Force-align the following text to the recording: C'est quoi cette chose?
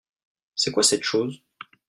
C'est 0.55 0.71
quoi 0.71 0.81
cette 0.81 1.03
chose? 1.03 1.43